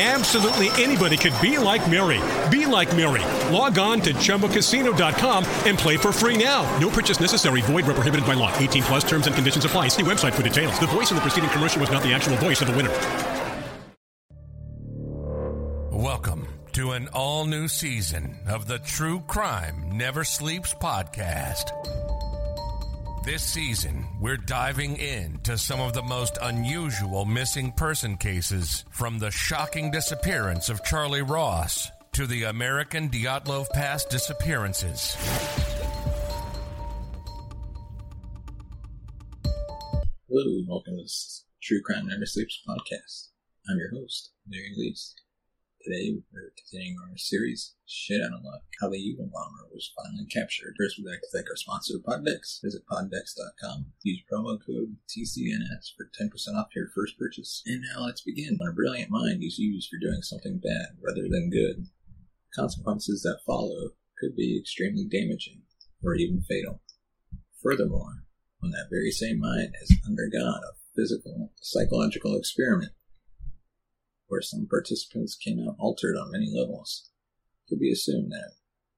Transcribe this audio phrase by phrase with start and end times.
[0.00, 2.18] Absolutely anybody could be like Mary.
[2.48, 3.20] Be like Mary.
[3.52, 6.62] Log on to ChumbaCasino.com and play for free now.
[6.78, 7.60] No purchase necessary.
[7.60, 8.56] Void where prohibited by law.
[8.56, 9.88] 18 plus terms and conditions apply.
[9.88, 10.80] See website for details.
[10.80, 12.90] The voice in the preceding commercial was not the actual voice of the winner.
[15.92, 21.72] Welcome to an all new season of the True Crime Never Sleeps podcast.
[23.22, 29.30] This season, we're diving into some of the most unusual missing person cases from the
[29.30, 35.18] shocking disappearance of Charlie Ross to the American Dyatlov Pass disappearances.
[40.26, 43.28] Hello, welcome to this True Crime Never Sleeps podcast.
[43.68, 45.14] I'm your host, Larry Lease.
[45.82, 50.74] Today, we're continuing our series, Shit Out of Luck, How the Unabomber Was Finally Captured.
[50.76, 52.60] First, we'd like to thank our sponsor, PodDecks.
[52.62, 53.86] Visit poddecks.com.
[54.02, 57.62] Use promo code TCNS for 10% off your first purchase.
[57.64, 58.58] And now let's begin.
[58.58, 61.86] When a brilliant mind is used for doing something bad rather than good,
[62.54, 65.62] consequences that follow could be extremely damaging
[66.04, 66.82] or even fatal.
[67.62, 68.24] Furthermore,
[68.58, 72.92] when that very same mind has undergone a physical, psychological experiment
[74.30, 77.10] where some participants came out altered on many levels,
[77.66, 78.52] it could be assumed that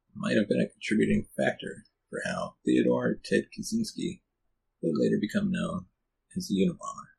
[0.09, 4.21] it might have been a contributing factor for how Theodore Ted Kaczynski
[4.83, 5.87] would later become known
[6.37, 7.13] as the Unabomber.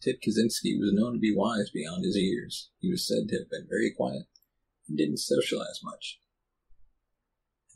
[0.00, 2.70] Ted Kaczynski was known to be wise beyond his years.
[2.78, 4.24] He was said to have been very quiet
[4.88, 6.18] and didn't socialize much.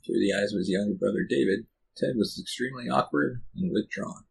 [0.04, 4.24] Through the eyes of his younger brother David, Ted was extremely awkward and withdrawn,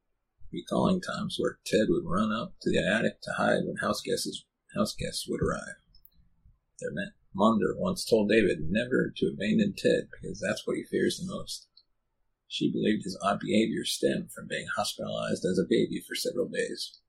[0.51, 4.43] recalling times where Ted would run up to the attic to hide when house guests,
[4.75, 5.77] house guests would arrive.
[6.79, 6.91] Their
[7.33, 11.67] mother once told David never to abandon Ted because that's what he fears the most.
[12.47, 16.99] She believed his odd behavior stemmed from being hospitalized as a baby for several days,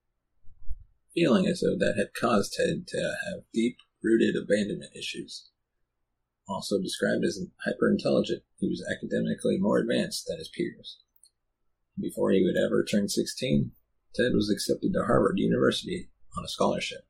[1.13, 5.51] feeling as though that had caused Ted to have deep rooted abandonment issues.
[6.49, 10.99] Also described as hyper-intelligent, he was academically more advanced than his peers.
[11.99, 13.73] Before he would ever turn 16,
[14.15, 17.07] Ted was accepted to Harvard University on a scholarship.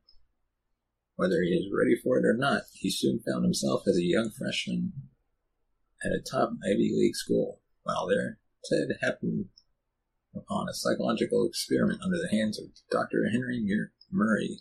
[1.16, 4.30] Whether he was ready for it or not, he soon found himself as a young
[4.30, 4.92] freshman
[6.04, 7.60] at a top Ivy League school.
[7.84, 9.46] While there, Ted happened
[10.34, 13.28] upon a psychological experiment under the hands of Dr.
[13.30, 13.64] Henry
[14.10, 14.60] Murray,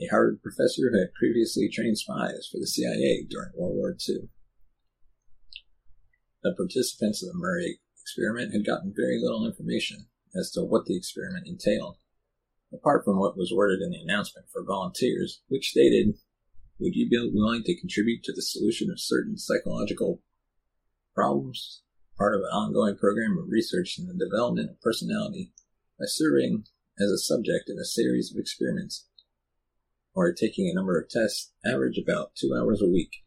[0.00, 4.30] a Harvard professor who had previously trained spies for the CIA during World War II.
[6.42, 10.96] The participants of the Murray experiment had gotten very little information as to what the
[10.96, 11.96] experiment entailed,
[12.72, 16.14] apart from what was worded in the announcement for volunteers, which stated,
[16.78, 20.20] Would you be willing to contribute to the solution of certain psychological
[21.14, 21.82] problems?
[22.16, 25.52] Part of an ongoing program of research in the development of personality
[25.98, 26.64] by serving
[26.98, 29.06] as a subject in a series of experiments
[30.14, 33.24] or taking a number of tests, average about two hours a week.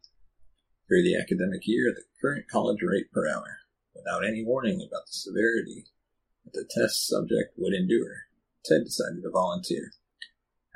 [0.87, 3.59] Through the academic year at the current college rate per hour,
[3.95, 5.85] without any warning about the severity
[6.43, 8.27] that the test subject would endure,
[8.65, 9.91] Ted decided to volunteer.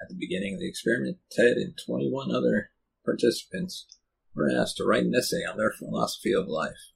[0.01, 2.71] At the beginning of the experiment, Ted and 21 other
[3.05, 3.87] participants
[4.35, 6.91] were asked to write an essay on their philosophy of life.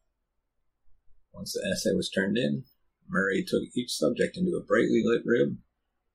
[1.34, 2.66] Once the essay was turned in,
[3.08, 5.64] Murray took each subject into a brightly lit room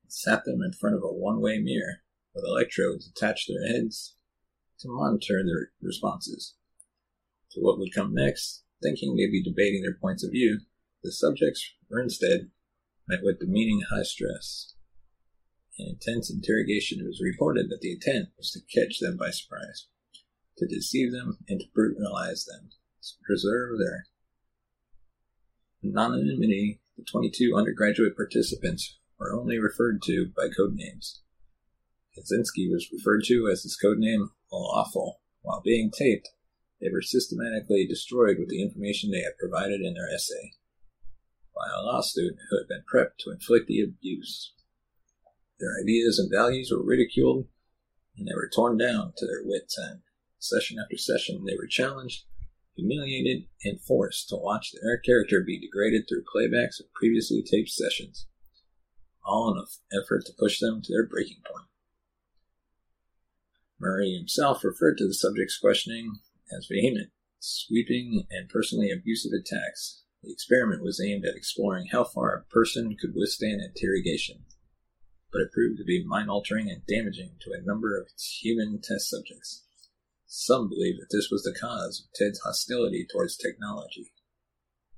[0.02, 2.02] and sat them in front of a one way mirror
[2.34, 4.14] with electrodes attached to their heads
[4.80, 6.54] to monitor their responses.
[7.52, 10.60] To what would come next, thinking maybe debating their points of view,
[11.02, 12.50] the subjects were instead
[13.08, 14.74] met with demeaning high stress.
[15.78, 19.86] In intense interrogation, it was reported that the intent was to catch them by surprise,
[20.58, 22.70] to deceive them, and to brutalize them,
[23.02, 24.06] to preserve their
[25.84, 26.80] anonymity.
[26.96, 31.20] The 22 undergraduate participants were only referred to by code names.
[32.16, 35.20] Kaczynski was referred to as his codename Lawful.
[35.42, 36.30] While being taped,
[36.80, 40.52] they were systematically destroyed with the information they had provided in their essay
[41.56, 44.52] by a law student who had been prepped to inflict the abuse.
[45.58, 47.46] Their ideas and values were ridiculed,
[48.16, 50.02] and they were torn down to their wits' end.
[50.38, 52.24] Session after session, they were challenged,
[52.76, 58.26] humiliated, and forced to watch their character be degraded through playbacks of previously taped sessions,
[59.24, 61.68] all in an effort to push them to their breaking point.
[63.80, 66.20] Murray himself referred to the subject's questioning
[66.56, 70.02] as vehement, sweeping, and personally abusive attacks.
[70.22, 74.44] The experiment was aimed at exploring how far a person could withstand interrogation,
[75.32, 79.10] but it proved to be mind altering and damaging to a number of human test
[79.10, 79.64] subjects.
[80.26, 84.12] Some believe that this was the cause of Ted's hostility towards technology.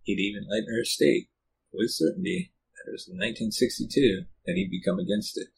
[0.02, 1.28] He'd even later state,
[1.72, 5.48] with certainty, that it was in 1962 that he'd become against it.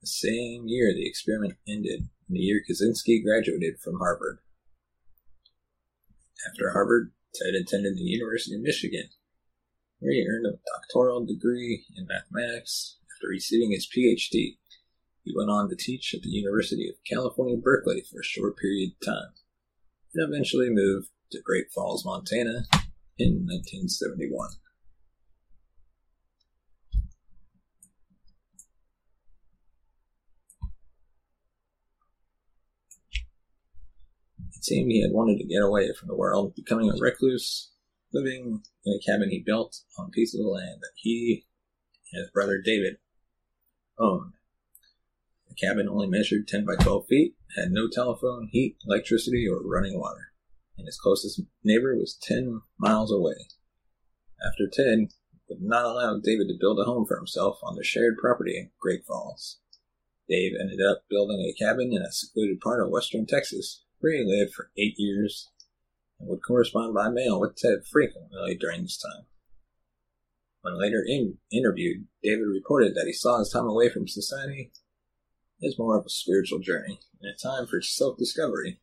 [0.00, 4.38] The same year the experiment ended, and the year Kaczynski graduated from Harvard.
[6.48, 9.10] After Harvard, Ted attended the University of Michigan,
[9.98, 14.58] where he earned a doctoral degree in mathematics after receiving his PhD.
[15.22, 18.92] He went on to teach at the University of California, Berkeley for a short period
[18.92, 19.34] of time,
[20.14, 22.64] and eventually moved to Great Falls, Montana
[23.18, 24.50] in 1971.
[34.56, 37.70] It seemed he had wanted to get away from the world, becoming a recluse,
[38.12, 41.46] living in a cabin he built on a piece of land that he
[42.12, 42.98] and his brother David
[43.98, 44.34] owned.
[45.48, 49.98] The cabin only measured 10 by 12 feet, had no telephone, heat, electricity, or running
[49.98, 50.32] water,
[50.76, 53.46] and his closest neighbor was 10 miles away.
[54.44, 55.12] After Ted
[55.48, 58.70] would not allow David to build a home for himself on the shared property in
[58.80, 59.58] Great Falls,
[60.28, 64.54] Dave ended up building a cabin in a secluded part of western Texas he lived
[64.54, 65.50] for eight years
[66.18, 69.26] and would correspond by mail with Ted frequently during this time.
[70.62, 74.72] When later in, interviewed, David reported that he saw his time away from society
[75.62, 78.80] as more of a spiritual journey and a time for self discovery,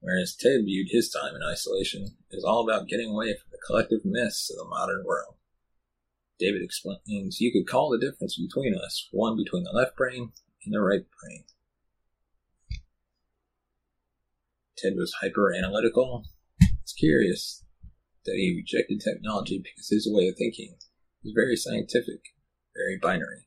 [0.00, 4.04] whereas Ted viewed his time in isolation as all about getting away from the collective
[4.04, 5.36] mess of the modern world.
[6.38, 10.32] David explains you could call the difference between us one between the left brain
[10.64, 11.44] and the right brain.
[14.80, 16.24] Ted was hyper analytical.
[16.82, 17.64] It's curious
[18.24, 20.76] that he rejected technology because his way of thinking
[21.22, 22.20] was very scientific,
[22.74, 23.46] very binary.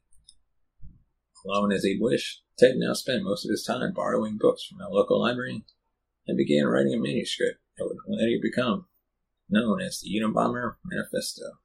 [1.46, 4.90] Alone as he'd wished, Ted now spent most of his time borrowing books from a
[4.90, 5.66] local library
[6.28, 8.86] and began writing a manuscript that would later become
[9.50, 11.58] known as the Unabomber Manifesto.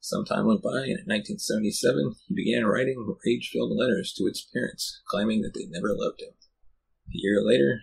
[0.00, 4.46] Some time went by, and in 1977, he began writing rage filled letters to its
[4.52, 6.32] parents, claiming that they never loved him.
[7.08, 7.80] A year later,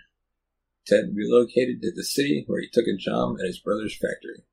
[0.87, 4.43] Ted relocated to the city where he took a job at his brother's factory.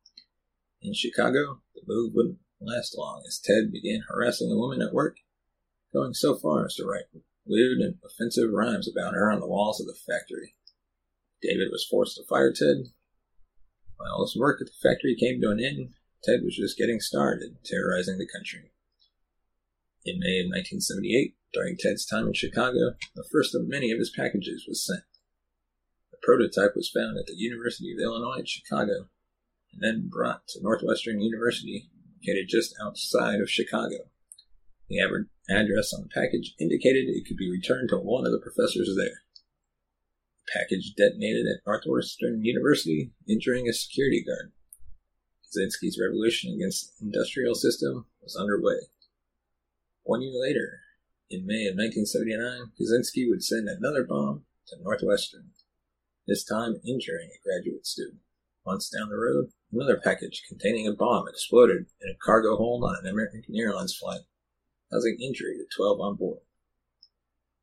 [0.82, 5.18] In Chicago, the move wouldn't last long as Ted began harassing a woman at work,
[5.92, 7.04] going so far as to write
[7.46, 10.56] lewd and offensive rhymes about her on the walls of the factory.
[11.40, 12.90] David was forced to fire Ted.
[13.96, 15.90] While his work at the factory came to an end,
[16.24, 18.72] Ted was just getting started, terrorizing the country.
[20.04, 24.10] In May of 1978, during Ted's time in Chicago, the first of many of his
[24.10, 25.04] packages was sent
[26.24, 29.08] prototype was found at the University of Illinois at Chicago
[29.72, 34.08] and then brought to Northwestern University, located just outside of Chicago.
[34.88, 35.00] The
[35.50, 39.22] address on the package indicated it could be returned to one of the professors there.
[40.46, 44.52] The package detonated at Northwestern University, injuring a security guard.
[45.44, 48.88] Kaczynski's revolution against the industrial system was underway.
[50.02, 50.80] One year later,
[51.30, 55.50] in May of 1979, Kaczynski would send another bomb to Northwestern
[56.26, 58.20] this time injuring a graduate student.
[58.66, 62.96] Months down the road, another package containing a bomb exploded in a cargo hold on
[63.02, 64.22] an American Airlines flight,
[64.90, 66.40] causing injury to 12 on board.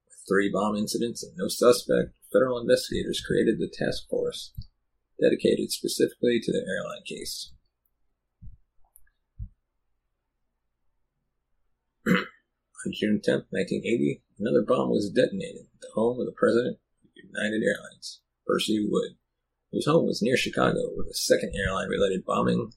[0.07, 4.53] With three bomb incidents and no suspect, federal investigators created the task force
[5.19, 7.51] dedicated specifically to the airline case.
[12.85, 17.09] on June 10, 1980, another bomb was detonated at the home of the president of
[17.15, 18.21] United Airlines.
[18.45, 19.15] Percy Wood,
[19.71, 22.71] whose home was near Chicago with a second airline related bombing.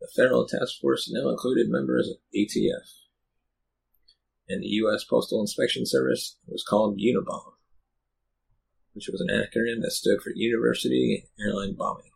[0.00, 2.88] The federal task force now included members of ATF,
[4.48, 5.04] and the U.S.
[5.04, 7.54] Postal Inspection Service was called Unabomb,
[8.94, 12.10] which was an acronym that stood for University Airline Bombing.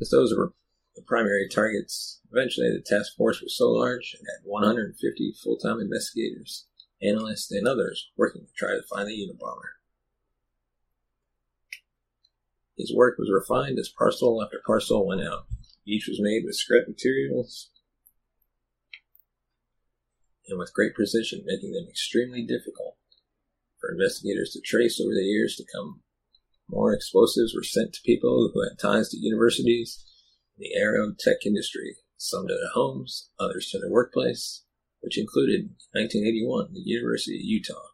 [0.00, 0.52] As those were
[0.96, 5.80] the primary targets, eventually the task force was so large it had 150 full time
[5.80, 6.66] investigators,
[7.02, 9.79] analysts, and others working to try to find the Unabomber.
[12.80, 15.44] His work was refined as parcel after parcel went out.
[15.86, 17.68] Each was made with scrap materials
[20.48, 22.96] and with great precision, making them extremely difficult
[23.78, 26.00] For investigators to trace over the years to come,
[26.68, 30.02] more explosives were sent to people who had ties to universities
[30.56, 34.64] in the aero tech industry, some to their homes, others to their workplace,
[35.00, 37.92] which included, 1981, the University of Utah,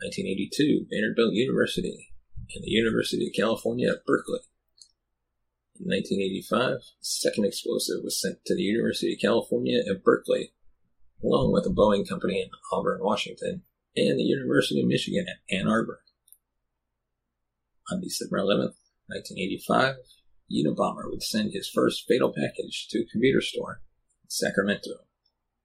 [0.00, 2.07] 1982, Vanderbilt University,
[2.54, 4.40] and the University of California at Berkeley.
[5.78, 10.52] In 1985, a second explosive was sent to the University of California at Berkeley,
[11.22, 13.62] along with a Boeing company in Auburn, Washington,
[13.96, 16.02] and the University of Michigan at Ann Arbor.
[17.90, 18.74] On December 11,
[19.06, 19.96] 1985,
[20.50, 23.80] Unabomber would send his first fatal package to a computer store
[24.22, 25.06] in Sacramento,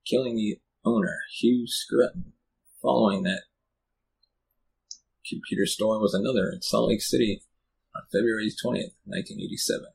[0.06, 2.34] killing the owner, Hugh Scrutton.
[2.82, 3.44] Following that
[5.36, 7.44] computer store was another in Salt Lake City
[7.96, 9.86] on February 20th, 1987.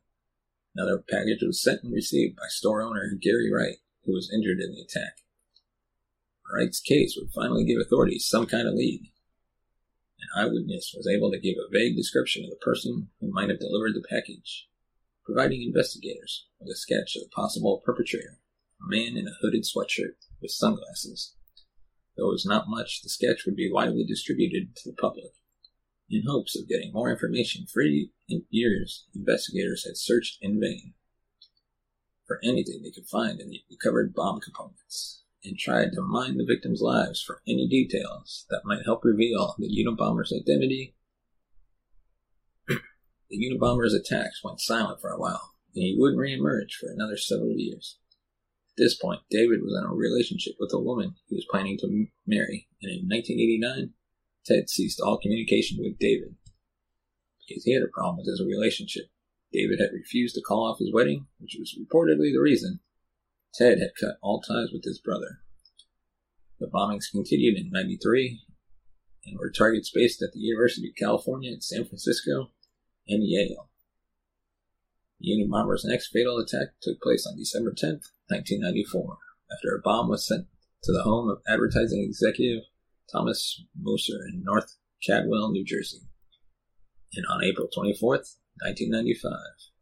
[0.76, 4.72] Another package was sent and received by store owner Gary Wright, who was injured in
[4.72, 5.18] the attack.
[6.52, 9.10] Wright's case would finally give authorities some kind of lead.
[10.20, 13.60] An eyewitness was able to give a vague description of the person who might have
[13.60, 14.68] delivered the package,
[15.24, 18.38] providing investigators with a sketch of the possible perpetrator,
[18.80, 21.34] a man in a hooded sweatshirt with sunglasses.
[22.18, 25.34] Though it was not much, the sketch would be widely distributed to the public.
[26.10, 27.82] In hopes of getting more information for
[28.50, 30.94] years, investigators had searched in vain
[32.26, 36.44] for anything they could find in the recovered bomb components and tried to mine the
[36.44, 40.96] victims' lives for any details that might help reveal the Unabomber's identity.
[42.66, 42.80] the
[43.30, 47.98] Unabomber's attacks went silent for a while, and he wouldn't reemerge for another several years.
[48.78, 52.06] At this point, David was in a relationship with a woman he was planning to
[52.28, 53.92] marry, and in 1989,
[54.46, 56.36] Ted ceased all communication with David
[57.40, 59.06] because he had a problem with his relationship.
[59.52, 62.78] David had refused to call off his wedding, which was reportedly the reason.
[63.52, 65.40] Ted had cut all ties with his brother.
[66.60, 68.42] The bombings continued in 93
[69.26, 72.52] and were targets based at the University of California in San Francisco
[73.08, 73.70] and Yale.
[75.18, 79.18] The Unabomber's next fatal attack took place on December 10, 1994,
[79.50, 80.46] after a bomb was sent
[80.82, 82.64] to the home of advertising executive
[83.10, 86.02] Thomas Mosser in North Caldwell, New Jersey.
[87.14, 89.32] And on April 24th, 1995,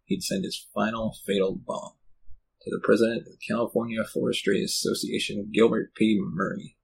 [0.04, 1.94] he'd send his final fatal bomb
[2.62, 6.20] to the president of the California Forestry Association, Gilbert P.
[6.20, 6.76] Murray,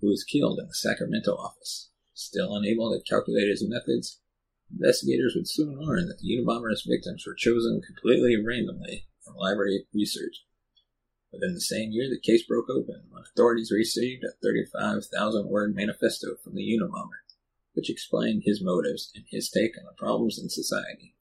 [0.00, 1.90] who was killed in the Sacramento office.
[2.12, 4.20] Still unable to calculate his methods,
[4.70, 10.44] investigators would soon learn that the Unabomber's victims were chosen completely randomly from library research
[11.32, 16.36] Within the same year, the case broke open when authorities received a 35,000 word manifesto
[16.42, 17.20] from the Unabomber,
[17.74, 21.14] which explained his motives and his take on the problems in society.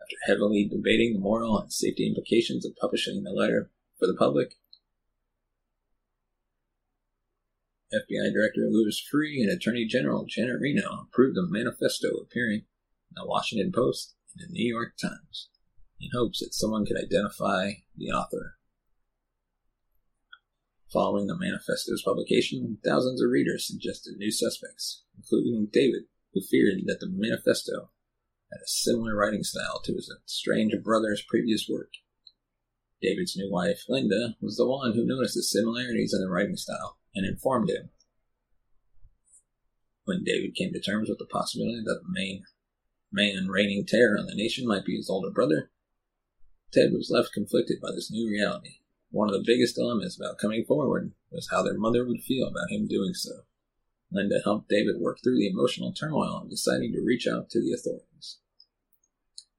[0.00, 4.54] After heavily debating the moral and safety implications of publishing the letter for the public,
[7.92, 12.64] FBI Director Louis Freeh and Attorney General Janet Reno approved the manifesto appearing
[13.10, 15.48] in the Washington Post and the New York Times
[16.00, 18.56] in hopes that someone could identify the author
[20.94, 27.00] Following the manifesto's publication, thousands of readers suggested new suspects, including David, who feared that
[27.00, 27.90] the manifesto
[28.52, 31.90] had a similar writing style to his estranged brother's previous work.
[33.02, 36.98] David's new wife, Linda, was the one who noticed the similarities in the writing style
[37.12, 37.90] and informed him.
[40.04, 42.44] When David came to terms with the possibility that the main
[43.10, 45.72] man reigning terror on the nation might be his older brother,
[46.72, 48.76] Ted was left conflicted by this new reality.
[49.14, 52.72] One of the biggest dilemmas about coming forward was how their mother would feel about
[52.72, 53.44] him doing so.
[54.10, 57.72] Linda helped David work through the emotional turmoil of deciding to reach out to the
[57.72, 58.38] authorities,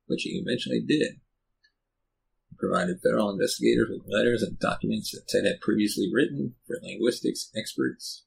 [0.08, 1.22] which he eventually did.
[2.50, 7.50] He provided federal investigators with letters and documents that Ted had previously written for linguistics
[7.56, 8.26] experts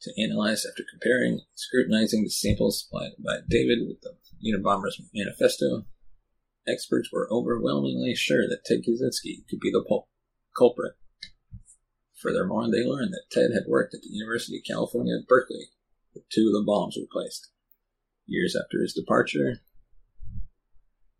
[0.00, 5.84] to analyze after comparing and scrutinizing the samples supplied by David with the Unabomber's manifesto.
[6.66, 10.08] Experts were overwhelmingly sure that Ted Kaczynski could be the pulp
[10.56, 10.94] culprit.
[12.20, 15.68] Furthermore, they learned that Ted had worked at the University of California at Berkeley,
[16.12, 17.50] where two of the bombs were placed.
[18.26, 19.60] Years after his departure,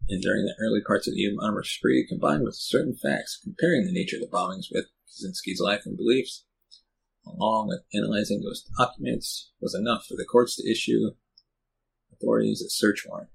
[0.09, 3.93] and during the early parts of the Unabomber spree, combined with certain facts comparing the
[3.93, 6.45] nature of the bombings with Kaczynski's life and beliefs,
[7.26, 11.12] along with analyzing those documents, was enough for the courts to issue
[12.12, 13.31] authorities a search warrant.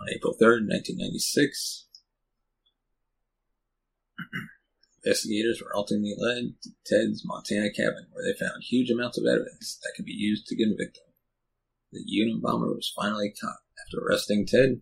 [0.00, 1.86] On April 3, 1996,
[5.04, 9.78] Investigators were ultimately led to Ted's Montana cabin, where they found huge amounts of evidence
[9.82, 11.12] that could be used to convict him.
[11.90, 13.58] The Unabomber was finally caught.
[13.84, 14.80] After arresting Ted,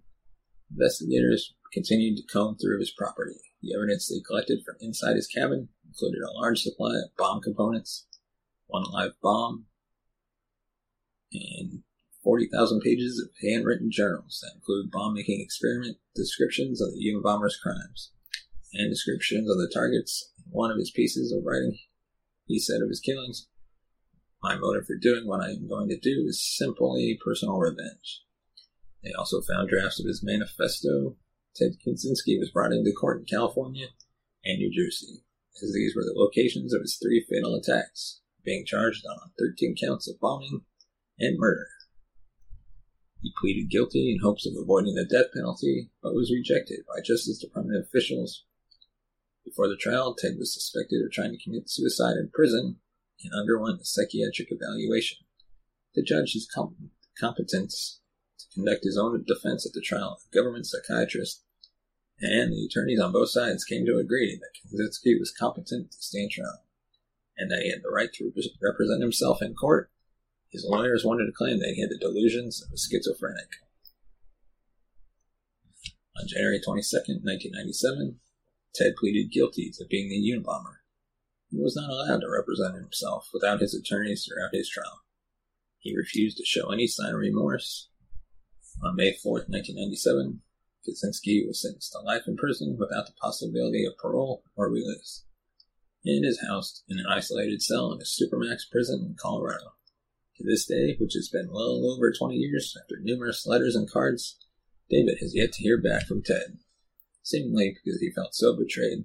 [0.70, 3.40] investigators continued to comb through his property.
[3.62, 8.06] The evidence they collected from inside his cabin included a large supply of bomb components,
[8.66, 9.66] one live bomb,
[11.32, 11.82] and
[12.22, 18.10] 40,000 pages of handwritten journals that include bomb making experiment descriptions of the Unabomber's crimes
[18.72, 20.32] and descriptions of the targets.
[20.48, 21.78] One of his pieces of writing,
[22.46, 23.48] he said of his killings,
[24.42, 28.22] My motive for doing what I am going to do is simply personal revenge.
[29.02, 31.16] They also found drafts of his manifesto.
[31.56, 33.88] Ted Kaczynski was brought into court in California
[34.44, 35.24] and New Jersey,
[35.62, 40.08] as these were the locations of his three fatal attacks, being charged on 13 counts
[40.08, 40.62] of bombing
[41.18, 41.66] and murder.
[43.22, 47.38] He pleaded guilty in hopes of avoiding the death penalty, but was rejected by Justice
[47.38, 48.44] Department officials.
[49.50, 52.76] Before the trial, Ted was suspected of trying to commit suicide in prison
[53.24, 55.18] and underwent a psychiatric evaluation
[55.92, 58.00] The judge his com- competence
[58.38, 60.20] to conduct his own defense at the trial.
[60.24, 61.42] A government psychiatrist
[62.20, 66.30] and the attorneys on both sides came to agree that Kaczynski was competent to stand
[66.30, 66.62] trial
[67.36, 69.90] and that he had the right to represent himself in court
[70.50, 73.50] his lawyers wanted to claim that he had the delusions of a schizophrenic.
[76.20, 78.20] On January 22, 1997,
[78.74, 80.78] Ted pleaded guilty to being the Unabomber.
[81.50, 85.02] He was not allowed to represent himself without his attorneys throughout his trial.
[85.80, 87.88] He refused to show any sign of remorse.
[88.82, 90.42] On May 4, 1997,
[90.86, 95.24] Kaczynski was sentenced to life in prison without the possibility of parole or release.
[96.04, 99.74] And is housed in an isolated cell in a supermax prison in Colorado.
[100.36, 104.38] To this day, which has been well over 20 years after numerous letters and cards,
[104.88, 106.58] David has yet to hear back from Ted,
[107.22, 109.04] seemingly because he felt so betrayed.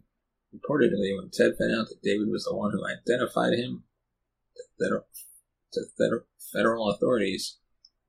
[0.53, 3.84] Reportedly, when Ted found out that David was the one who identified him
[4.79, 5.01] to
[6.53, 7.57] federal authorities,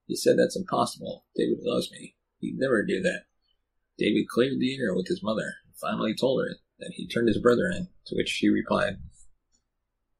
[0.06, 1.24] he said that's impossible.
[1.34, 2.14] David loves me.
[2.38, 3.24] He'd never do that.
[3.98, 7.38] David cleared the air with his mother and finally told her that he turned his
[7.38, 8.98] brother in, to which she replied,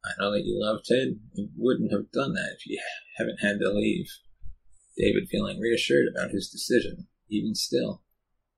[0.05, 1.21] I know that you love Ted.
[1.35, 2.81] You wouldn't have done that if you
[3.19, 4.07] haven't had to leave.
[4.97, 8.03] David feeling reassured about his decision, even still.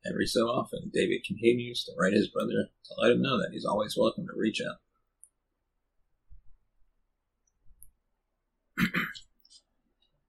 [0.09, 3.67] Every so often, David continues to write his brother to let him know that he's
[3.67, 4.79] always welcome to reach out.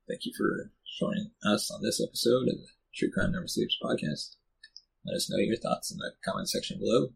[0.07, 4.35] Thank you for joining us on this episode of the True Crime Never Sleeps podcast.
[5.05, 7.09] Let us know your thoughts in the comment section below.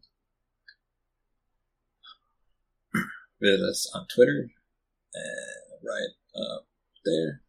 [3.42, 4.48] Visit us on Twitter,
[5.12, 6.66] and right up
[7.04, 7.42] there,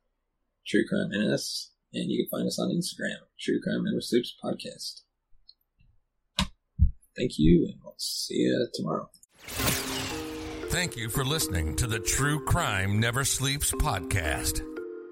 [0.67, 5.03] True Crime NS, and you can find us on Instagram, True Crime Never Sleeps Podcast.
[7.17, 9.09] Thank you, and we'll see you tomorrow.
[10.69, 14.61] Thank you for listening to the True Crime Never Sleeps podcast.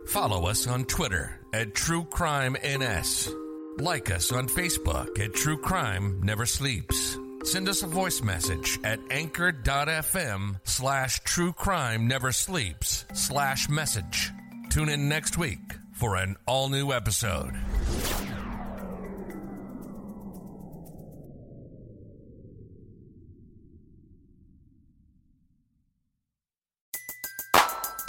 [0.07, 3.29] Follow us on Twitter at True Crime NS.
[3.77, 7.17] Like us on Facebook at True Crime Never Sleeps.
[7.43, 14.31] Send us a voice message at anchor.fm slash true crime never sleeps slash message.
[14.69, 15.59] Tune in next week
[15.91, 17.53] for an all new episode.